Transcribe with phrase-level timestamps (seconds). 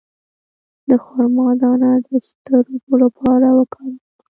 [0.89, 4.07] د خرما دانه د سترګو لپاره وکاروئ